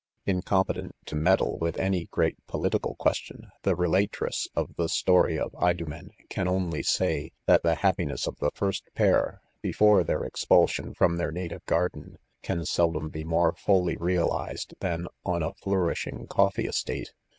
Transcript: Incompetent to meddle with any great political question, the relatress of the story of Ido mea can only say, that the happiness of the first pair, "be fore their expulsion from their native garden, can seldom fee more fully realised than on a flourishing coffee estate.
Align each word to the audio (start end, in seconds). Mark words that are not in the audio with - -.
Incompetent 0.25 0.95
to 1.05 1.15
meddle 1.15 1.59
with 1.59 1.77
any 1.77 2.05
great 2.05 2.35
political 2.47 2.95
question, 2.95 3.51
the 3.61 3.75
relatress 3.75 4.47
of 4.55 4.73
the 4.75 4.89
story 4.89 5.37
of 5.37 5.53
Ido 5.63 5.85
mea 5.85 6.01
can 6.27 6.47
only 6.47 6.81
say, 6.81 7.33
that 7.45 7.61
the 7.61 7.75
happiness 7.75 8.25
of 8.25 8.35
the 8.39 8.49
first 8.55 8.83
pair, 8.95 9.41
"be 9.61 9.71
fore 9.71 10.03
their 10.03 10.23
expulsion 10.23 10.95
from 10.95 11.17
their 11.17 11.31
native 11.31 11.63
garden, 11.67 12.17
can 12.41 12.65
seldom 12.65 13.11
fee 13.11 13.23
more 13.23 13.53
fully 13.53 13.95
realised 13.95 14.73
than 14.79 15.05
on 15.23 15.43
a 15.43 15.53
flourishing 15.53 16.25
coffee 16.25 16.65
estate. 16.65 17.13